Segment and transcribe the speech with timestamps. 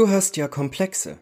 [0.00, 1.18] Du hast ja Komplexe.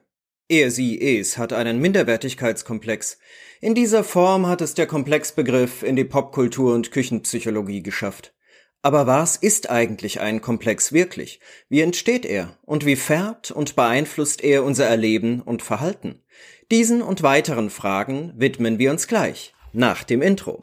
[0.48, 3.18] Er, sie, es hat einen Minderwertigkeitskomplex.
[3.60, 8.36] In dieser Form hat es der Komplexbegriff in die Popkultur und Küchenpsychologie geschafft.
[8.80, 11.40] Aber was ist eigentlich ein Komplex wirklich?
[11.68, 12.56] Wie entsteht er?
[12.66, 16.22] Und wie färbt und beeinflusst er unser Erleben und Verhalten?
[16.70, 20.60] Diesen und weiteren Fragen widmen wir uns gleich, nach dem Intro.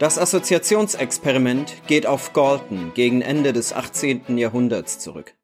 [0.00, 4.38] Das Assoziationsexperiment geht auf Galton gegen Ende des 18.
[4.38, 5.36] Jahrhunderts zurück.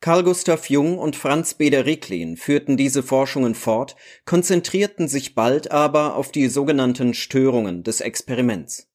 [0.00, 6.16] Carl Gustav Jung und Franz Beder Ricklin führten diese Forschungen fort, konzentrierten sich bald aber
[6.16, 8.89] auf die sogenannten Störungen des Experiments.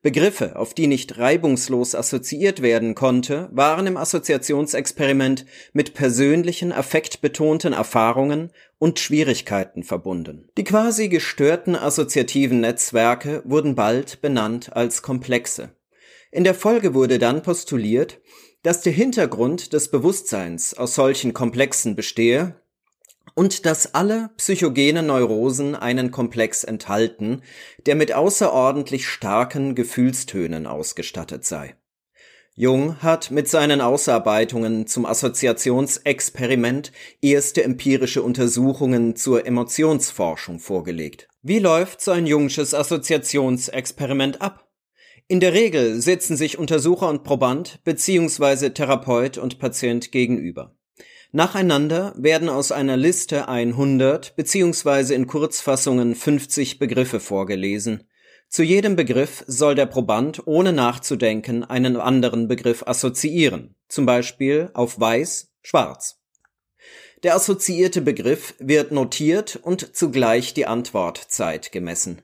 [0.00, 8.52] Begriffe, auf die nicht reibungslos assoziiert werden konnte, waren im Assoziationsexperiment mit persönlichen, affektbetonten Erfahrungen
[8.78, 10.48] und Schwierigkeiten verbunden.
[10.56, 15.70] Die quasi gestörten assoziativen Netzwerke wurden bald benannt als Komplexe.
[16.30, 18.20] In der Folge wurde dann postuliert,
[18.62, 22.60] dass der Hintergrund des Bewusstseins aus solchen Komplexen bestehe
[23.34, 27.42] und dass alle psychogene Neurosen einen Komplex enthalten,
[27.86, 31.76] der mit außerordentlich starken Gefühlstönen ausgestattet sei.
[32.60, 36.90] Jung hat mit seinen Ausarbeitungen zum Assoziationsexperiment
[37.22, 41.28] erste empirische Untersuchungen zur Emotionsforschung vorgelegt.
[41.42, 44.68] Wie läuft so ein Jungsches Assoziationsexperiment ab?
[45.28, 48.70] In der Regel sitzen sich Untersucher und Proband bzw.
[48.70, 50.77] Therapeut und Patient gegenüber.
[51.30, 55.14] Nacheinander werden aus einer Liste 100 bzw.
[55.14, 58.04] in Kurzfassungen 50 Begriffe vorgelesen.
[58.48, 64.98] Zu jedem Begriff soll der Proband ohne nachzudenken einen anderen Begriff assoziieren, zum Beispiel auf
[64.98, 66.18] weiß, schwarz.
[67.22, 72.22] Der assoziierte Begriff wird notiert und zugleich die Antwortzeit gemessen.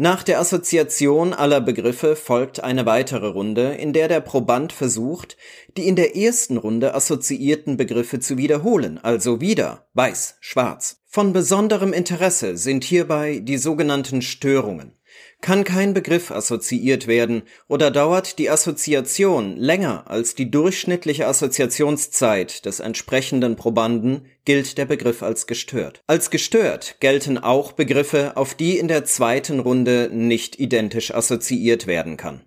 [0.00, 5.36] Nach der Assoziation aller Begriffe folgt eine weitere Runde, in der der Proband versucht,
[5.76, 11.00] die in der ersten Runde assoziierten Begriffe zu wiederholen, also wieder weiß, schwarz.
[11.04, 14.92] Von besonderem Interesse sind hierbei die sogenannten Störungen.
[15.40, 22.80] Kann kein Begriff assoziiert werden oder dauert die Assoziation länger als die durchschnittliche Assoziationszeit des
[22.80, 26.02] entsprechenden Probanden, gilt der Begriff als gestört.
[26.08, 32.16] Als gestört gelten auch Begriffe, auf die in der zweiten Runde nicht identisch assoziiert werden
[32.16, 32.42] kann.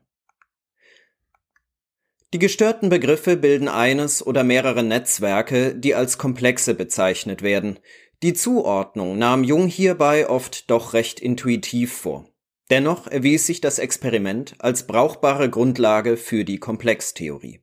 [2.33, 7.79] Die gestörten Begriffe bilden eines oder mehrere Netzwerke, die als Komplexe bezeichnet werden.
[8.21, 12.30] Die Zuordnung nahm Jung hierbei oft doch recht intuitiv vor.
[12.71, 17.59] Dennoch erwies sich das Experiment als brauchbare Grundlage für die Komplextheorie.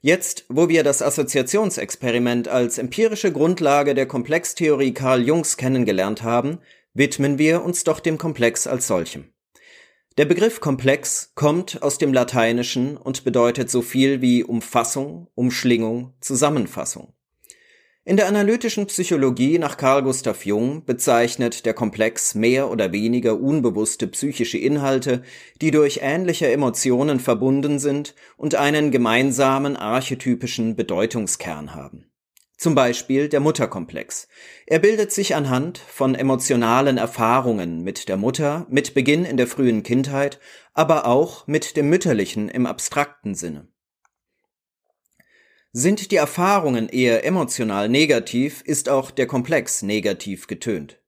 [0.00, 6.60] Jetzt, wo wir das Assoziationsexperiment als empirische Grundlage der Komplextheorie Carl Jungs kennengelernt haben,
[6.94, 9.32] widmen wir uns doch dem Komplex als solchem.
[10.16, 17.12] Der Begriff Komplex kommt aus dem Lateinischen und bedeutet so viel wie Umfassung, Umschlingung, Zusammenfassung.
[18.06, 24.06] In der analytischen Psychologie nach Carl Gustav Jung bezeichnet der Komplex mehr oder weniger unbewusste
[24.06, 25.22] psychische Inhalte,
[25.60, 32.10] die durch ähnliche Emotionen verbunden sind und einen gemeinsamen archetypischen Bedeutungskern haben.
[32.56, 34.28] Zum Beispiel der Mutterkomplex.
[34.66, 39.82] Er bildet sich anhand von emotionalen Erfahrungen mit der Mutter, mit Beginn in der frühen
[39.82, 40.40] Kindheit,
[40.72, 43.69] aber auch mit dem Mütterlichen im abstrakten Sinne.
[45.72, 50.98] Sind die Erfahrungen eher emotional negativ, ist auch der Komplex negativ getönt.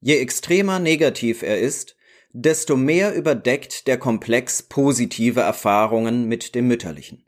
[0.00, 1.96] Je extremer negativ er ist,
[2.32, 7.26] desto mehr überdeckt der Komplex positive Erfahrungen mit dem Mütterlichen.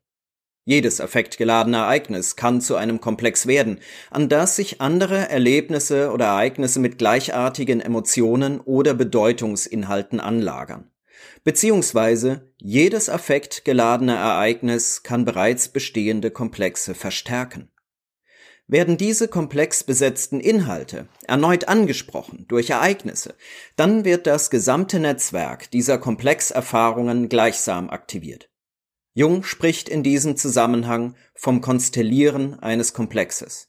[0.64, 6.80] Jedes affektgeladene Ereignis kann zu einem Komplex werden, an das sich andere Erlebnisse oder Ereignisse
[6.80, 10.90] mit gleichartigen Emotionen oder Bedeutungsinhalten anlagern.
[11.44, 17.70] Beziehungsweise jedes affektgeladene Ereignis kann bereits bestehende Komplexe verstärken.
[18.66, 23.34] Werden diese komplex besetzten Inhalte erneut angesprochen durch Ereignisse,
[23.76, 28.50] dann wird das gesamte Netzwerk dieser Komplexerfahrungen gleichsam aktiviert.
[29.14, 33.68] Jung spricht in diesem Zusammenhang vom Konstellieren eines Komplexes.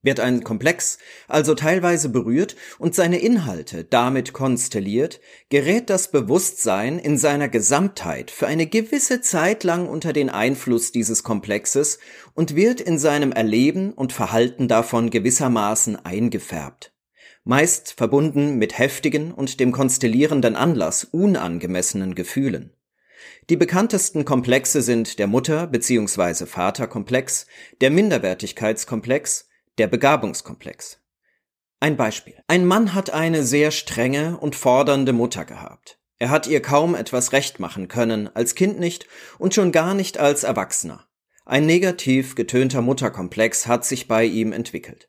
[0.00, 7.18] Wird ein Komplex also teilweise berührt und seine Inhalte damit konstelliert, gerät das Bewusstsein in
[7.18, 11.98] seiner Gesamtheit für eine gewisse Zeit lang unter den Einfluss dieses Komplexes
[12.34, 16.92] und wird in seinem Erleben und Verhalten davon gewissermaßen eingefärbt.
[17.42, 22.72] Meist verbunden mit heftigen und dem konstellierenden Anlass unangemessenen Gefühlen.
[23.50, 26.46] Die bekanntesten Komplexe sind der Mutter- bzw.
[26.46, 27.46] Vaterkomplex,
[27.80, 29.47] der Minderwertigkeitskomplex
[29.78, 31.00] der Begabungskomplex.
[31.80, 32.34] Ein Beispiel.
[32.48, 35.98] Ein Mann hat eine sehr strenge und fordernde Mutter gehabt.
[36.18, 39.06] Er hat ihr kaum etwas recht machen können, als Kind nicht
[39.38, 41.06] und schon gar nicht als Erwachsener.
[41.46, 45.08] Ein negativ getönter Mutterkomplex hat sich bei ihm entwickelt.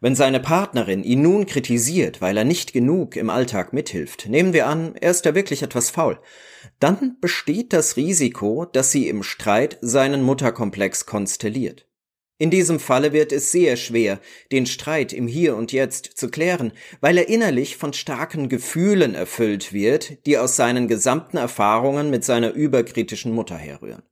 [0.00, 4.66] Wenn seine Partnerin ihn nun kritisiert, weil er nicht genug im Alltag mithilft, nehmen wir
[4.66, 6.20] an, er ist da wirklich etwas faul,
[6.78, 11.89] dann besteht das Risiko, dass sie im Streit seinen Mutterkomplex konstelliert.
[12.40, 14.18] In diesem Falle wird es sehr schwer,
[14.50, 16.72] den Streit im Hier und Jetzt zu klären,
[17.02, 22.54] weil er innerlich von starken Gefühlen erfüllt wird, die aus seinen gesamten Erfahrungen mit seiner
[22.54, 24.02] überkritischen Mutter herrühren.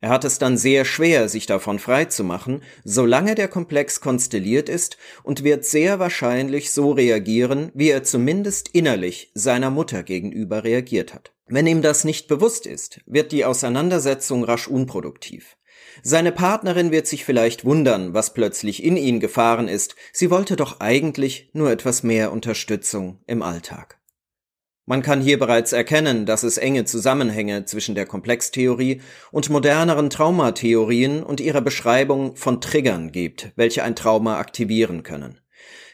[0.00, 4.68] Er hat es dann sehr schwer, sich davon frei zu machen, solange der Komplex konstelliert
[4.68, 11.14] ist und wird sehr wahrscheinlich so reagieren, wie er zumindest innerlich seiner Mutter gegenüber reagiert
[11.14, 11.32] hat.
[11.46, 15.56] Wenn ihm das nicht bewusst ist, wird die Auseinandersetzung rasch unproduktiv.
[16.02, 19.96] Seine Partnerin wird sich vielleicht wundern, was plötzlich in ihn gefahren ist.
[20.12, 23.98] Sie wollte doch eigentlich nur etwas mehr Unterstützung im Alltag.
[24.86, 31.22] Man kann hier bereits erkennen, dass es enge Zusammenhänge zwischen der Komplextheorie und moderneren Traumatheorien
[31.22, 35.40] und ihrer Beschreibung von Triggern gibt, welche ein Trauma aktivieren können.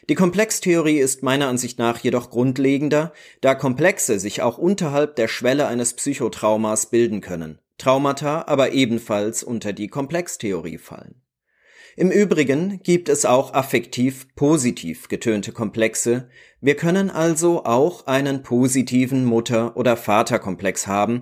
[0.07, 3.11] Die Komplextheorie ist meiner Ansicht nach jedoch grundlegender,
[3.41, 7.59] da Komplexe sich auch unterhalb der Schwelle eines Psychotraumas bilden können.
[7.77, 11.21] Traumata aber ebenfalls unter die Komplextheorie fallen.
[11.97, 16.29] Im Übrigen gibt es auch affektiv positiv getönte Komplexe.
[16.59, 21.21] Wir können also auch einen positiven Mutter- oder Vaterkomplex haben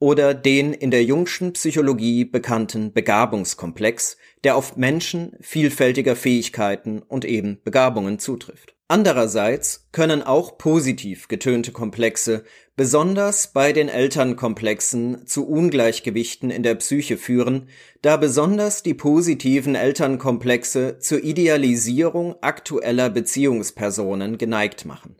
[0.00, 7.60] oder den in der jungschen Psychologie bekannten Begabungskomplex, der auf Menschen vielfältiger Fähigkeiten und eben
[7.62, 8.77] Begabungen zutrifft.
[8.90, 12.44] Andererseits können auch positiv getönte Komplexe
[12.74, 17.68] besonders bei den Elternkomplexen zu Ungleichgewichten in der Psyche führen,
[18.00, 25.16] da besonders die positiven Elternkomplexe zur Idealisierung aktueller Beziehungspersonen geneigt machen,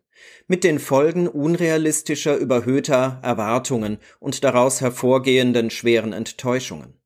[0.47, 6.98] mit den Folgen unrealistischer überhöhter Erwartungen und daraus hervorgehenden schweren Enttäuschungen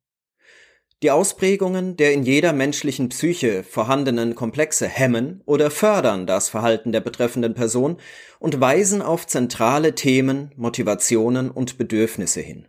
[1.03, 7.01] die Ausprägungen der in jeder menschlichen Psyche vorhandenen Komplexe hemmen oder fördern das Verhalten der
[7.01, 7.97] betreffenden Person
[8.39, 12.67] und weisen auf zentrale Themen, Motivationen und Bedürfnisse hin.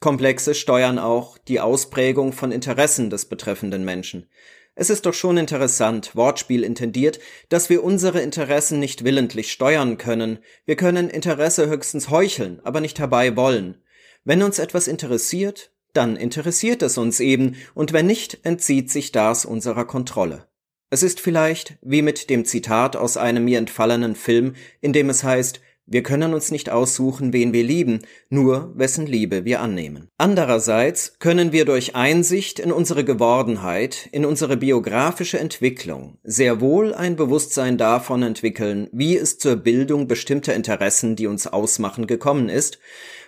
[0.00, 4.26] Komplexe steuern auch die Ausprägung von Interessen des betreffenden Menschen.
[4.74, 7.20] Es ist doch schon interessant, Wortspiel intendiert,
[7.50, 10.38] dass wir unsere Interessen nicht willentlich steuern können.
[10.64, 13.82] Wir können Interesse höchstens heucheln, aber nicht herbei wollen.
[14.24, 19.44] Wenn uns etwas interessiert, dann interessiert es uns eben, und wenn nicht, entzieht sich das
[19.44, 20.46] unserer Kontrolle.
[20.90, 25.24] Es ist vielleicht wie mit dem Zitat aus einem mir entfallenen Film, in dem es
[25.24, 30.08] heißt, wir können uns nicht aussuchen, wen wir lieben, nur wessen Liebe wir annehmen.
[30.16, 37.16] Andererseits können wir durch Einsicht in unsere Gewordenheit, in unsere biografische Entwicklung sehr wohl ein
[37.16, 42.78] Bewusstsein davon entwickeln, wie es zur Bildung bestimmter Interessen, die uns ausmachen, gekommen ist,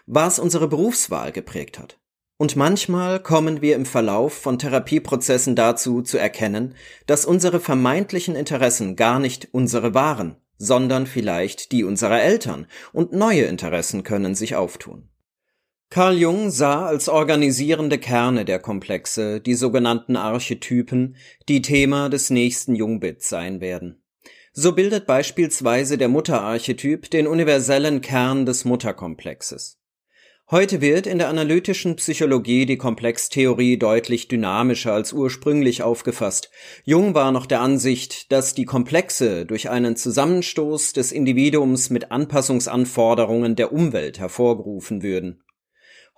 [0.06, 1.98] was unsere Berufswahl geprägt hat.
[2.36, 6.74] Und manchmal kommen wir im Verlauf von Therapieprozessen dazu zu erkennen,
[7.06, 13.44] dass unsere vermeintlichen Interessen gar nicht unsere waren, sondern vielleicht die unserer Eltern, und neue
[13.44, 15.08] Interessen können sich auftun.
[15.90, 21.14] Carl Jung sah als organisierende Kerne der Komplexe die sogenannten Archetypen,
[21.48, 24.02] die Thema des nächsten Jungbits sein werden.
[24.52, 29.78] So bildet beispielsweise der Mutterarchetyp den universellen Kern des Mutterkomplexes.
[30.50, 36.50] Heute wird in der analytischen Psychologie die Komplextheorie deutlich dynamischer als ursprünglich aufgefasst.
[36.84, 43.56] Jung war noch der Ansicht, dass die Komplexe durch einen Zusammenstoß des Individuums mit Anpassungsanforderungen
[43.56, 45.42] der Umwelt hervorgerufen würden.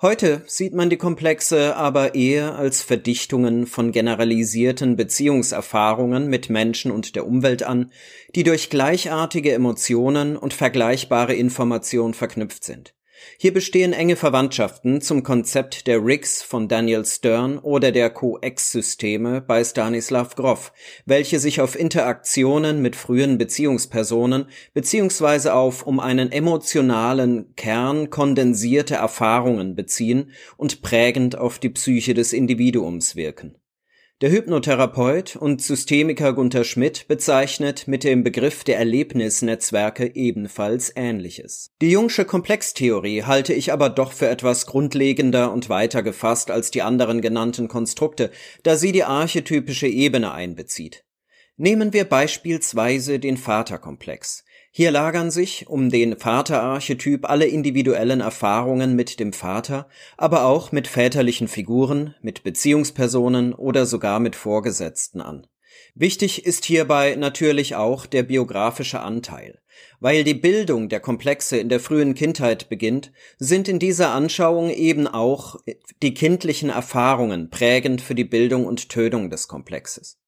[0.02, 7.14] Heute sieht man die Komplexe aber eher als Verdichtungen von generalisierten Beziehungserfahrungen mit Menschen und
[7.14, 7.92] der Umwelt an,
[8.34, 12.95] die durch gleichartige Emotionen und vergleichbare Information verknüpft sind.
[13.38, 19.62] Hier bestehen enge Verwandtschaften zum Konzept der Rigs von Daniel Stern oder der Coex-Systeme bei
[19.62, 20.72] Stanislav Grof,
[21.04, 29.74] welche sich auf Interaktionen mit frühen Beziehungspersonen beziehungsweise auf um einen emotionalen Kern kondensierte Erfahrungen
[29.74, 33.56] beziehen und prägend auf die Psyche des Individuums wirken
[34.22, 41.70] der Hypnotherapeut und Systemiker Gunther Schmidt bezeichnet mit dem Begriff der Erlebnisnetzwerke ebenfalls Ähnliches.
[41.82, 46.80] Die Jungsche Komplextheorie halte ich aber doch für etwas grundlegender und weiter gefasst als die
[46.80, 48.30] anderen genannten Konstrukte,
[48.62, 51.04] da sie die archetypische Ebene einbezieht.
[51.58, 54.45] Nehmen wir beispielsweise den Vaterkomplex.
[54.78, 60.86] Hier lagern sich um den Vaterarchetyp alle individuellen Erfahrungen mit dem Vater, aber auch mit
[60.86, 65.46] väterlichen Figuren, mit Beziehungspersonen oder sogar mit Vorgesetzten an.
[65.94, 69.62] Wichtig ist hierbei natürlich auch der biografische Anteil.
[69.98, 75.06] Weil die Bildung der Komplexe in der frühen Kindheit beginnt, sind in dieser Anschauung eben
[75.06, 75.56] auch
[76.02, 80.18] die kindlichen Erfahrungen prägend für die Bildung und Tötung des Komplexes.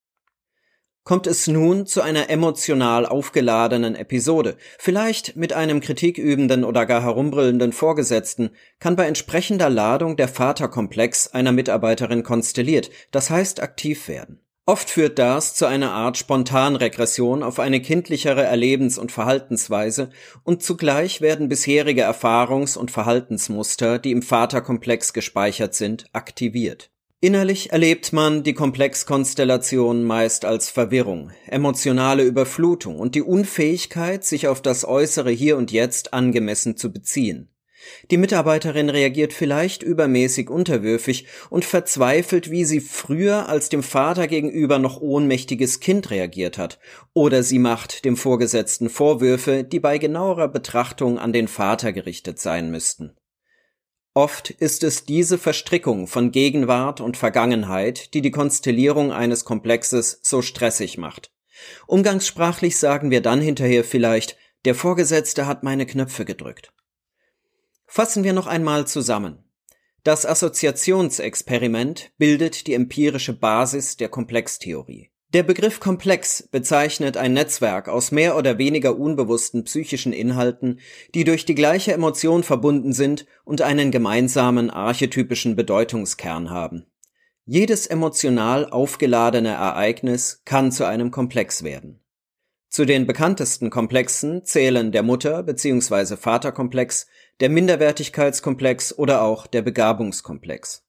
[1.09, 7.73] Kommt es nun zu einer emotional aufgeladenen Episode, vielleicht mit einem kritikübenden oder gar herumbrüllenden
[7.73, 14.41] Vorgesetzten, kann bei entsprechender Ladung der Vaterkomplex einer Mitarbeiterin konstelliert, das heißt aktiv werden.
[14.67, 20.11] Oft führt das zu einer Art Spontanregression auf eine kindlichere Erlebens- und Verhaltensweise
[20.45, 26.91] und zugleich werden bisherige Erfahrungs- und Verhaltensmuster, die im Vaterkomplex gespeichert sind, aktiviert.
[27.21, 34.63] Innerlich erlebt man die Komplexkonstellation meist als Verwirrung, emotionale Überflutung und die Unfähigkeit, sich auf
[34.63, 37.51] das äußere Hier und Jetzt angemessen zu beziehen.
[38.13, 44.79] Die Mitarbeiterin reagiert vielleicht übermäßig unterwürfig und verzweifelt, wie sie früher als dem Vater gegenüber
[44.79, 46.79] noch ohnmächtiges Kind reagiert hat,
[47.15, 52.71] oder sie macht dem Vorgesetzten Vorwürfe, die bei genauerer Betrachtung an den Vater gerichtet sein
[52.71, 53.17] müssten.
[54.15, 60.43] Oft ist es diese Verstrickung von Gegenwart und Vergangenheit, die die Konstellierung eines Komplexes so
[60.43, 61.31] stressig macht.
[61.87, 66.73] Umgangssprachlich sagen wir dann hinterher vielleicht, der Vorgesetzte hat meine Knöpfe gedrückt.
[67.87, 69.45] Fassen wir noch einmal zusammen.
[70.05, 75.11] Das Assoziationsexperiment bildet die empirische Basis der Komplextheorie.
[75.35, 80.81] Der Begriff Komplex bezeichnet ein Netzwerk aus mehr oder weniger unbewussten psychischen Inhalten,
[81.15, 86.87] die durch die gleiche Emotion verbunden sind und einen gemeinsamen archetypischen Bedeutungskern haben.
[87.45, 92.01] Jedes emotional aufgeladene Ereignis kann zu einem Komplex werden.
[92.71, 96.17] Zu den bekanntesten Komplexen zählen der Mutter- bzw.
[96.17, 97.07] Vaterkomplex,
[97.41, 100.88] der Minderwertigkeitskomplex oder auch der Begabungskomplex.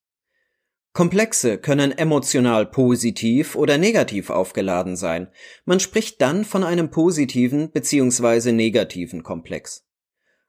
[0.92, 5.28] Komplexe können emotional positiv oder negativ aufgeladen sein.
[5.66, 8.52] Man spricht dann von einem positiven bzw.
[8.52, 9.86] negativen Komplex.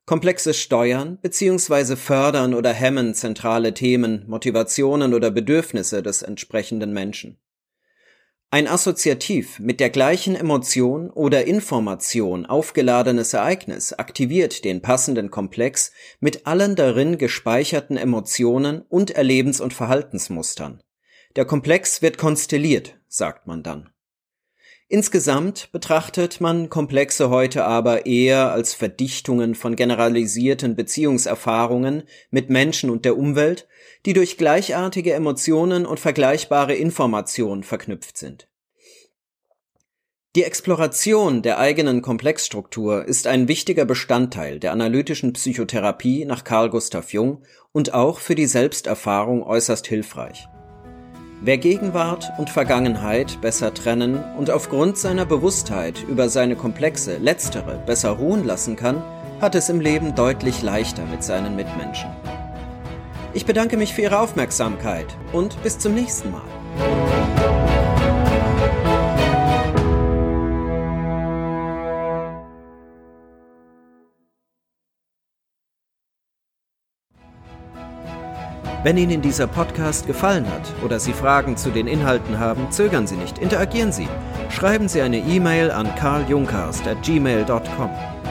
[0.07, 1.95] Komplexe steuern bzw.
[1.95, 7.39] fördern oder hemmen zentrale Themen, Motivationen oder Bedürfnisse des entsprechenden Menschen.
[8.53, 16.49] Ein assoziativ mit der gleichen Emotion oder Information aufgeladenes Ereignis aktiviert den passenden Komplex mit
[16.49, 20.83] allen darin gespeicherten Emotionen und Erlebens- und Verhaltensmustern.
[21.37, 23.91] Der Komplex wird konstelliert, sagt man dann.
[24.93, 33.05] Insgesamt betrachtet man Komplexe heute aber eher als Verdichtungen von generalisierten Beziehungserfahrungen mit Menschen und
[33.05, 33.69] der Umwelt,
[34.05, 38.49] die durch gleichartige Emotionen und vergleichbare Informationen verknüpft sind.
[40.35, 47.13] Die Exploration der eigenen Komplexstruktur ist ein wichtiger Bestandteil der analytischen Psychotherapie nach Carl Gustav
[47.13, 50.49] Jung und auch für die Selbsterfahrung äußerst hilfreich.
[51.43, 58.11] Wer Gegenwart und Vergangenheit besser trennen und aufgrund seiner Bewusstheit über seine Komplexe letztere besser
[58.11, 59.03] ruhen lassen kann,
[59.41, 62.11] hat es im Leben deutlich leichter mit seinen Mitmenschen.
[63.33, 67.20] Ich bedanke mich für Ihre Aufmerksamkeit und bis zum nächsten Mal.
[78.83, 83.17] Wenn Ihnen dieser Podcast gefallen hat oder Sie Fragen zu den Inhalten haben, zögern Sie
[83.17, 84.09] nicht, interagieren Sie.
[84.49, 87.91] Schreiben Sie eine E-Mail an karljunkast.gmail.com.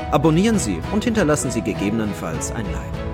[0.09, 3.08] Abonnieren Sie und hinterlassen Sie gegebenenfalls ein Like.